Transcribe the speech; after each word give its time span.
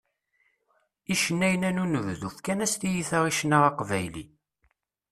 Icennayen-a 1.13 1.69
n 1.75 1.81
unebdu 1.83 2.29
fkan-as 2.35 2.73
tiyita 2.81 3.19
i 3.29 3.31
ccna 3.37 3.57
aqbayli. 3.69 4.25